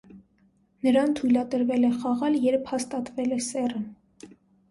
[0.85, 3.85] Նրան թույլատրվել է խաղալ, երբ հաստատվել է սեռը։